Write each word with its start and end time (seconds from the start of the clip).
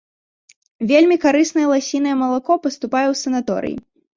Вельмі 0.91 1.17
карыснае 1.27 1.67
ласінае 1.73 2.15
малако 2.25 2.59
паступае 2.67 3.07
ў 3.13 3.25
санаторыі. 3.25 3.77